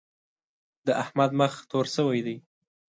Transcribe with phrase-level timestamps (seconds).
[0.85, 2.37] د احمد مخ تور شوی دی.